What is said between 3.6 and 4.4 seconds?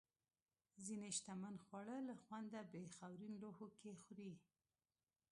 کې خوري.